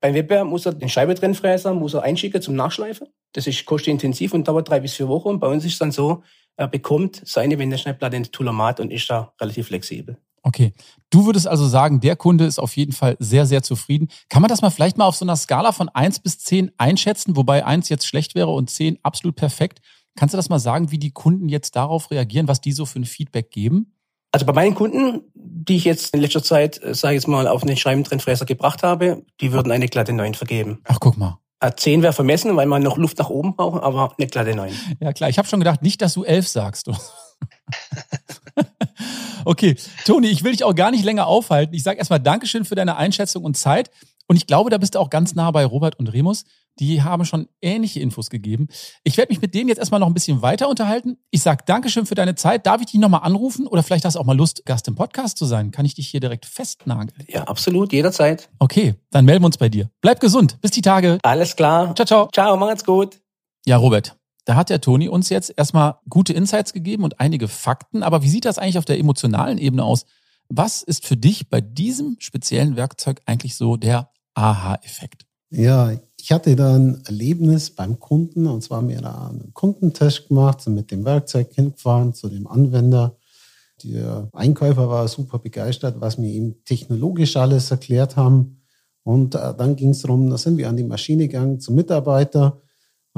[0.00, 3.08] beim Wettbewerb muss er den Scheibetrennfräser muss er einschicken zum Nachschleifen.
[3.32, 5.28] Das ist kostenintensiv und dauert drei bis vier Wochen.
[5.28, 6.22] Und bei uns ist es dann so,
[6.56, 10.18] er bekommt seine Wendeschneidplatte in Toolomat und ist da relativ flexibel.
[10.48, 10.72] Okay.
[11.10, 14.08] Du würdest also sagen, der Kunde ist auf jeden Fall sehr, sehr zufrieden.
[14.30, 17.36] Kann man das mal vielleicht mal auf so einer Skala von eins bis zehn einschätzen,
[17.36, 19.82] wobei eins jetzt schlecht wäre und zehn absolut perfekt?
[20.16, 22.98] Kannst du das mal sagen, wie die Kunden jetzt darauf reagieren, was die so für
[22.98, 23.92] ein Feedback geben?
[24.32, 27.46] Also bei meinen Kunden, die ich jetzt in letzter Zeit, äh, sage ich jetzt mal,
[27.46, 30.80] auf einen Scheibentrennfräser gebracht habe, die würden eine glatte 9 vergeben.
[30.84, 31.38] Ach, guck mal.
[31.76, 34.72] 10 wäre vermessen, weil man noch Luft nach oben braucht, aber eine glatte 9.
[35.00, 36.88] Ja klar, ich habe schon gedacht, nicht, dass du 11 sagst.
[39.48, 41.74] okay, Toni, ich will dich auch gar nicht länger aufhalten.
[41.74, 43.90] Ich sage erstmal Dankeschön für deine Einschätzung und Zeit.
[44.26, 46.44] Und ich glaube, da bist du auch ganz nah bei Robert und Remus.
[46.78, 48.68] Die haben schon ähnliche Infos gegeben.
[49.02, 51.16] Ich werde mich mit denen jetzt erstmal noch ein bisschen weiter unterhalten.
[51.30, 52.66] Ich sage Dankeschön für deine Zeit.
[52.66, 53.66] Darf ich dich nochmal anrufen?
[53.66, 55.70] Oder vielleicht hast du auch mal Lust, Gast im Podcast zu sein?
[55.70, 57.10] Kann ich dich hier direkt festnageln?
[57.26, 58.50] Ja, absolut, jederzeit.
[58.58, 59.90] Okay, dann melden wir uns bei dir.
[60.02, 60.60] Bleib gesund.
[60.60, 61.18] Bis die Tage.
[61.22, 61.94] Alles klar.
[61.94, 62.28] Ciao, ciao.
[62.32, 63.18] Ciao, macht's gut.
[63.66, 64.17] Ja, Robert,
[64.48, 68.02] da hat der Toni uns jetzt erstmal gute Insights gegeben und einige Fakten.
[68.02, 70.06] Aber wie sieht das eigentlich auf der emotionalen Ebene aus?
[70.48, 75.26] Was ist für dich bei diesem speziellen Werkzeug eigentlich so der Aha-Effekt?
[75.50, 80.62] Ja, ich hatte da ein Erlebnis beim Kunden und zwar mir da einen Kundentest gemacht,
[80.62, 83.18] sind mit dem Werkzeug hingefahren zu dem Anwender.
[83.84, 88.62] Der Einkäufer war super begeistert, was mir ihm technologisch alles erklärt haben.
[89.02, 92.62] Und äh, dann ging es darum, da sind wir an die Maschine gegangen zum Mitarbeiter.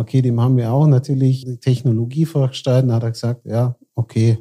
[0.00, 2.84] Okay, dem haben wir auch natürlich die Technologie vorgestellt.
[2.84, 4.38] Dann hat er gesagt, ja, okay,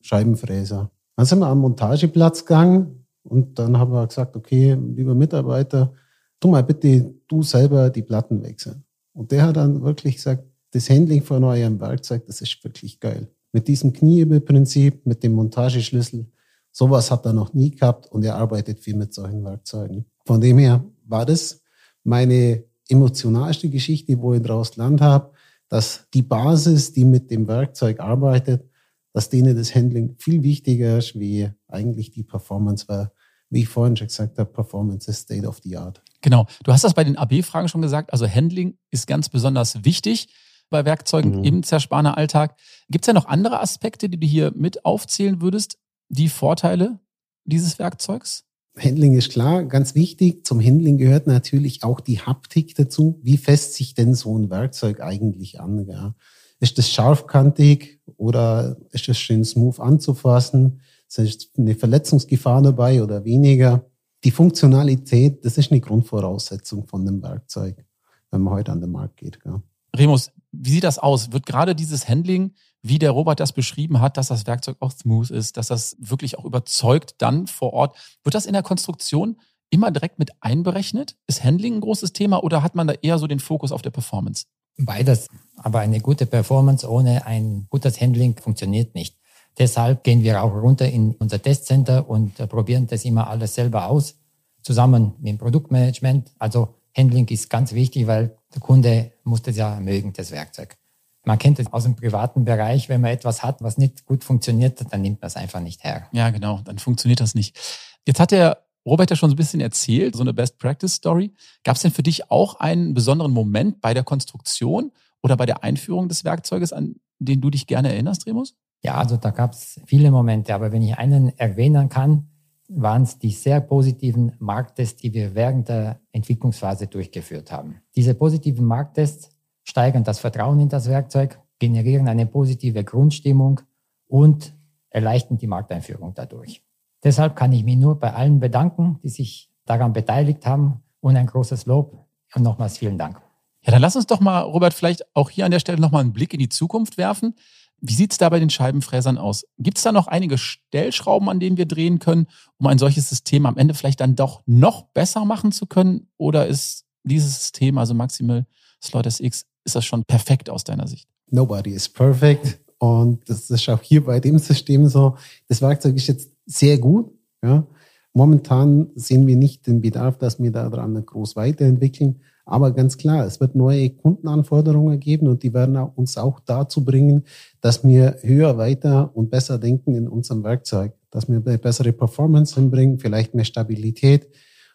[0.00, 0.88] Scheibenfräser.
[1.16, 5.92] Dann sind wir am Montageplatz gegangen und dann haben wir gesagt, okay, lieber Mitarbeiter,
[6.38, 8.84] tu mal bitte du selber die Platten wechseln.
[9.12, 13.26] Und der hat dann wirklich gesagt, das Handling von eurem Werkzeug, das ist wirklich geil.
[13.50, 16.28] Mit diesem Kniehebelprinzip, mit dem Montageschlüssel,
[16.70, 20.04] sowas hat er noch nie gehabt und er arbeitet viel mit solchen Werkzeugen.
[20.24, 21.60] Von dem her war das
[22.04, 22.62] meine
[22.94, 25.32] emotionalste Geschichte, wo ich daraus gelernt habe,
[25.68, 28.68] dass die Basis, die mit dem Werkzeug arbeitet,
[29.12, 33.10] dass denen das Handling viel wichtiger ist, wie eigentlich die Performance, weil,
[33.50, 36.02] wie ich vorhin schon gesagt habe, Performance ist State of the Art.
[36.20, 36.46] Genau.
[36.64, 38.12] Du hast das bei den AB-Fragen schon gesagt.
[38.12, 40.28] Also Handling ist ganz besonders wichtig
[40.70, 41.44] bei Werkzeugen mhm.
[41.44, 42.56] im Zerspaner Alltag.
[42.88, 45.78] Gibt es ja noch andere Aspekte, die du hier mit aufzählen würdest?
[46.08, 46.98] Die Vorteile
[47.44, 48.44] dieses Werkzeugs?
[48.76, 50.44] Handling ist klar, ganz wichtig.
[50.44, 53.20] Zum Handling gehört natürlich auch die Haptik dazu.
[53.22, 55.86] Wie fässt sich denn so ein Werkzeug eigentlich an?
[55.86, 56.14] Ja?
[56.60, 60.80] Ist das scharfkantig oder ist es schön smooth anzufassen?
[61.16, 63.86] Ist eine Verletzungsgefahr dabei oder weniger?
[64.24, 67.84] die Funktionalität, das ist eine Grundvoraussetzung von dem Werkzeug,
[68.30, 69.38] wenn man heute an den Markt geht.
[69.44, 69.62] Ja.
[69.94, 71.32] Remus, wie sieht das aus?
[71.32, 72.54] Wird gerade dieses Handling,
[72.84, 76.38] wie der Robert das beschrieben hat, dass das Werkzeug auch smooth ist, dass das wirklich
[76.38, 81.16] auch überzeugt dann vor Ort, wird das in der Konstruktion immer direkt mit einberechnet?
[81.26, 83.90] Ist Handling ein großes Thema oder hat man da eher so den Fokus auf der
[83.90, 84.44] Performance?
[84.76, 85.28] Beides.
[85.56, 89.16] Aber eine gute Performance ohne ein gutes Handling funktioniert nicht.
[89.58, 93.86] Deshalb gehen wir auch runter in unser Testcenter und äh, probieren das immer alles selber
[93.86, 94.16] aus,
[94.60, 96.32] zusammen mit dem Produktmanagement.
[96.38, 100.76] Also Handling ist ganz wichtig, weil der Kunde muss das ja mögen, das Werkzeug.
[101.24, 104.84] Man kennt es aus dem privaten Bereich, wenn man etwas hat, was nicht gut funktioniert,
[104.90, 106.06] dann nimmt man es einfach nicht her.
[106.12, 107.58] Ja, genau, dann funktioniert das nicht.
[108.06, 111.32] Jetzt hat der Robert ja schon so ein bisschen erzählt, so eine Best Practice Story.
[111.62, 115.64] Gab es denn für dich auch einen besonderen Moment bei der Konstruktion oder bei der
[115.64, 118.56] Einführung des Werkzeuges, an den du dich gerne erinnerst, Remus?
[118.82, 122.28] Ja, also da gab es viele Momente, aber wenn ich einen erwähnen kann,
[122.68, 127.80] waren es die sehr positiven Markttests, die wir während der Entwicklungsphase durchgeführt haben.
[127.96, 129.30] Diese positiven Markttests
[129.64, 133.60] steigern das Vertrauen in das Werkzeug, generieren eine positive Grundstimmung
[134.06, 134.54] und
[134.90, 136.62] erleichtern die Markteinführung dadurch.
[137.02, 141.26] Deshalb kann ich mich nur bei allen bedanken, die sich daran beteiligt haben und ein
[141.26, 143.20] großes Lob und nochmals vielen Dank.
[143.62, 146.12] Ja, dann lass uns doch mal, Robert, vielleicht auch hier an der Stelle nochmal einen
[146.12, 147.34] Blick in die Zukunft werfen.
[147.80, 149.44] Wie sieht es da bei den Scheibenfräsern aus?
[149.58, 152.26] Gibt es da noch einige Stellschrauben, an denen wir drehen können,
[152.58, 156.08] um ein solches System am Ende vielleicht dann doch noch besser machen zu können?
[156.16, 158.46] Oder ist dieses System, also Maximal
[158.82, 161.08] Slot SX, ist das schon perfekt aus deiner Sicht?
[161.30, 162.58] Nobody is perfect.
[162.78, 165.16] Und das ist auch hier bei dem System so.
[165.48, 167.10] Das Werkzeug ist jetzt sehr gut.
[167.42, 167.66] Ja.
[168.12, 172.20] Momentan sehen wir nicht den Bedarf, dass wir daran groß weiterentwickeln.
[172.46, 177.24] Aber ganz klar, es wird neue Kundenanforderungen geben und die werden uns auch dazu bringen,
[177.60, 182.98] dass wir höher, weiter und besser denken in unserem Werkzeug, dass wir bessere Performance hinbringen,
[182.98, 184.28] vielleicht mehr Stabilität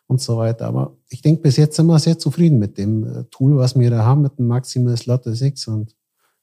[0.10, 0.66] und so weiter.
[0.66, 3.90] Aber ich denke, bis jetzt sind wir sehr zufrieden mit dem äh, Tool, was wir
[3.90, 5.96] da haben, mit dem Maximus Lotte 6 und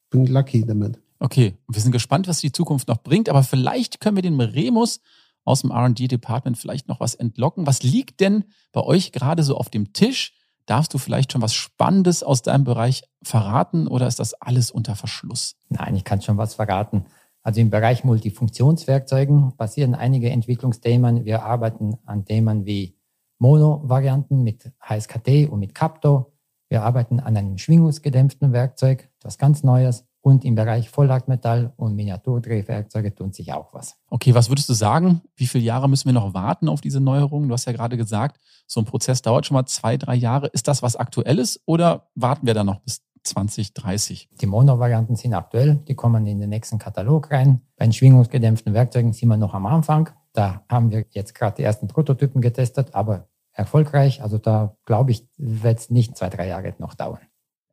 [0.09, 1.01] bin lucky damit.
[1.19, 5.01] Okay, wir sind gespannt, was die Zukunft noch bringt, aber vielleicht können wir den Remus
[5.45, 7.67] aus dem R&D-Department vielleicht noch was entlocken.
[7.67, 10.35] Was liegt denn bei euch gerade so auf dem Tisch?
[10.67, 14.95] Darfst du vielleicht schon was Spannendes aus deinem Bereich verraten oder ist das alles unter
[14.95, 15.57] Verschluss?
[15.69, 17.07] Nein, ich kann schon was verraten.
[17.43, 21.25] Also im Bereich Multifunktionswerkzeugen passieren einige Entwicklungsthemen.
[21.25, 22.96] Wir arbeiten an Themen wie
[23.39, 26.33] Mono-Varianten mit HSKT und mit Capto.
[26.69, 30.05] Wir arbeiten an einem schwingungsgedämpften Werkzeug, was ganz Neues.
[30.21, 33.95] Und im Bereich Vollachmetall und Miniaturdrehwerkzeuge tut sich auch was.
[34.11, 35.21] Okay, was würdest du sagen?
[35.37, 37.49] Wie viele Jahre müssen wir noch warten auf diese Neuerungen?
[37.49, 40.49] Du hast ja gerade gesagt, so ein Prozess dauert schon mal zwei, drei Jahre.
[40.49, 44.29] Ist das was Aktuelles oder warten wir da noch bis 2030?
[44.41, 47.61] Die Mono-Varianten sind aktuell, die kommen in den nächsten Katalog rein.
[47.77, 50.11] Bei den schwingungsgedämpften Werkzeugen sind wir noch am Anfang.
[50.37, 54.23] Da haben wir jetzt gerade die ersten Prototypen getestet, aber erfolgreich.
[54.23, 57.23] Also da glaube ich, wird es nicht zwei, drei Jahre noch dauern.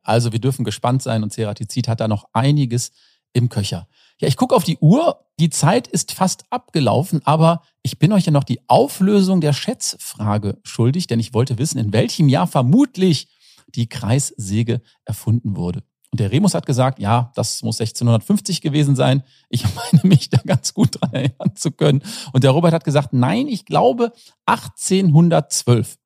[0.02, 2.92] Also wir dürfen gespannt sein und Ceratizid hat da noch einiges
[3.34, 3.86] im Köcher.
[4.18, 5.26] Ja, ich gucke auf die Uhr.
[5.38, 10.58] Die Zeit ist fast abgelaufen, aber ich bin euch ja noch die Auflösung der Schätzfrage
[10.62, 13.28] schuldig, denn ich wollte wissen, in welchem Jahr vermutlich
[13.74, 15.82] die Kreissäge erfunden wurde.
[16.14, 19.24] Und der Remus hat gesagt, ja, das muss 1650 gewesen sein.
[19.48, 22.04] Ich meine mich da ganz gut dran erinnern zu können.
[22.32, 24.12] Und der Robert hat gesagt, nein, ich glaube
[24.46, 25.98] 1812.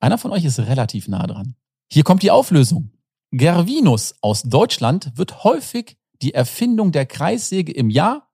[0.00, 1.54] Einer von euch ist relativ nah dran.
[1.88, 2.90] Hier kommt die Auflösung.
[3.30, 8.32] Gervinus aus Deutschland wird häufig die Erfindung der Kreissäge im Jahr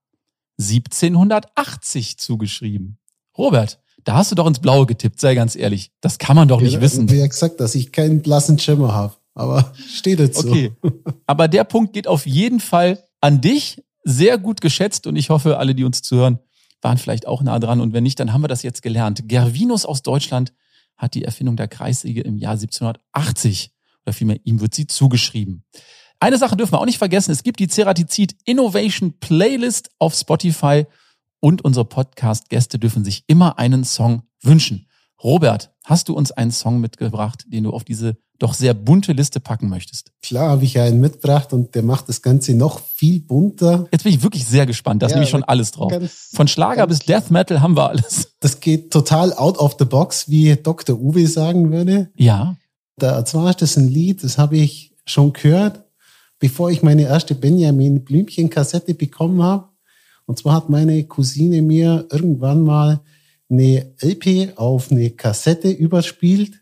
[0.58, 2.98] 1780 zugeschrieben.
[3.36, 5.92] Robert, da hast du doch ins Blaue getippt, sei ganz ehrlich.
[6.00, 7.06] Das kann man doch nicht ja, wissen.
[7.08, 10.72] Ja gesagt, dass ich keinen blassen Schimmer habe, aber steht jetzt okay.
[10.82, 10.92] so.
[11.26, 13.82] Aber der Punkt geht auf jeden Fall an dich.
[14.02, 16.38] Sehr gut geschätzt und ich hoffe, alle, die uns zuhören,
[16.80, 17.80] waren vielleicht auch nah dran.
[17.80, 19.28] Und wenn nicht, dann haben wir das jetzt gelernt.
[19.28, 20.54] Gervinus aus Deutschland
[20.96, 23.72] hat die Erfindung der Kreissäge im Jahr 1780
[24.04, 25.64] oder vielmehr ihm wird sie zugeschrieben.
[26.18, 30.86] Eine Sache dürfen wir auch nicht vergessen, es gibt die Ceratizid Innovation Playlist auf Spotify
[31.40, 34.86] und unsere Podcast-Gäste dürfen sich immer einen Song wünschen.
[35.22, 39.38] Robert, hast du uns einen Song mitgebracht, den du auf diese doch sehr bunte Liste
[39.38, 40.10] packen möchtest?
[40.22, 43.86] Klar habe ich einen mitgebracht und der macht das Ganze noch viel bunter.
[43.92, 45.02] Jetzt bin ich wirklich sehr gespannt.
[45.02, 45.92] Da ist ja, nämlich schon alles drauf.
[45.92, 48.32] Ganz, Von Schlager bis Death Metal haben wir alles.
[48.40, 50.98] Das geht total out of the box, wie Dr.
[50.98, 52.10] Uwe sagen würde.
[52.16, 52.56] Ja.
[52.96, 55.84] Da zwar ist das ein Lied, das habe ich schon gehört,
[56.38, 59.68] bevor ich meine erste Benjamin Blümchen-Kassette bekommen habe.
[60.24, 63.00] Und zwar hat meine Cousine mir irgendwann mal
[63.50, 66.59] eine LP auf eine Kassette überspielt.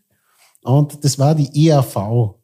[0.63, 2.35] Und das war die ERV.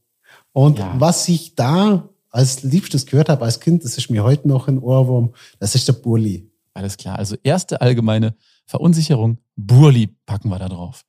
[0.53, 0.95] Und ja.
[0.99, 4.79] was ich da als Liebstes gehört habe als Kind, das ist mir heute noch ein
[4.79, 6.51] Ohrwurm, das ist der Burli.
[6.75, 7.19] Alles klar.
[7.19, 8.35] Also erste allgemeine
[8.67, 11.05] Verunsicherung, Burli packen wir da drauf.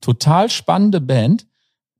[0.00, 1.46] Total spannende Band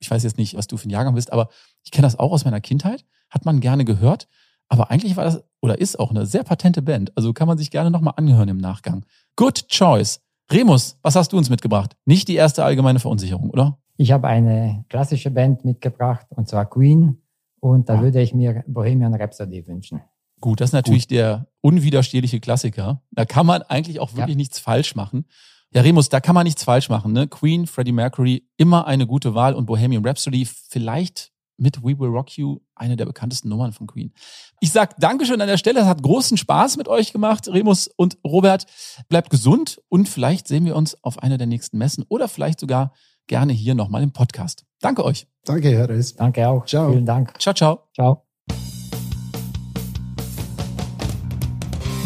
[0.00, 1.48] ich weiß jetzt nicht, was du für ein Jahrgang bist, aber
[1.84, 4.26] ich kenne das auch aus meiner Kindheit, hat man gerne gehört.
[4.68, 7.16] Aber eigentlich war das oder ist auch eine sehr patente Band.
[7.16, 9.04] Also kann man sich gerne nochmal anhören im Nachgang.
[9.36, 10.20] Good choice.
[10.50, 11.96] Remus, was hast du uns mitgebracht?
[12.06, 13.78] Nicht die erste allgemeine Verunsicherung, oder?
[14.00, 17.20] Ich habe eine klassische Band mitgebracht, und zwar Queen.
[17.60, 18.00] Und da ja.
[18.00, 20.00] würde ich mir Bohemian Rhapsody wünschen.
[20.40, 21.18] Gut, das ist natürlich Gut.
[21.18, 23.02] der unwiderstehliche Klassiker.
[23.10, 24.36] Da kann man eigentlich auch wirklich ja.
[24.36, 25.26] nichts falsch machen.
[25.74, 27.12] Ja, Remus, da kann man nichts falsch machen.
[27.12, 27.28] Ne?
[27.28, 32.38] Queen, Freddie Mercury, immer eine gute Wahl und Bohemian Rhapsody vielleicht mit We Will Rock
[32.38, 34.14] You eine der bekanntesten Nummern von Queen.
[34.60, 35.80] Ich sag Dankeschön an der Stelle.
[35.80, 38.64] Es hat großen Spaß mit euch gemacht, Remus und Robert.
[39.10, 42.94] Bleibt gesund und vielleicht sehen wir uns auf einer der nächsten Messen oder vielleicht sogar
[43.30, 44.66] gerne hier nochmal im Podcast.
[44.80, 45.28] Danke euch.
[45.44, 46.16] Danke, Herr Reis.
[46.16, 46.66] Danke auch.
[46.66, 46.90] Ciao.
[46.90, 47.40] Vielen Dank.
[47.40, 47.88] Ciao, ciao.
[47.94, 48.29] Ciao.